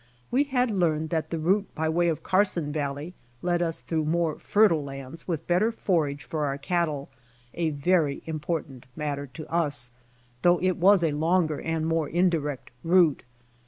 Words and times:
We 0.31 0.45
had 0.45 0.71
learned 0.71 1.11
that 1.11 1.29
the 1.29 1.37
route 1.37 1.67
by 1.75 1.87
way 1.87 2.07
of 2.07 2.23
Carson 2.23 2.71
valley, 2.71 3.13
led 3.43 3.61
us 3.61 3.79
through 3.79 4.05
more 4.05 4.39
fertile 4.39 4.83
lands 4.83 5.25
witli 5.25 5.45
better 5.45 5.71
forage 5.71 6.23
for 6.23 6.43
our 6.47 6.57
cattle, 6.57 7.09
a 7.53 7.69
very 7.69 8.23
important 8.25 8.87
matter 8.95 9.27
to 9.27 9.47
us, 9.47 9.91
though 10.41 10.59
it 10.59 10.77
was 10.77 11.03
a 11.03 11.11
longer 11.11 11.61
and. 11.61 11.85
more 11.85 12.09
indirect 12.09 12.71
route. 12.83 13.23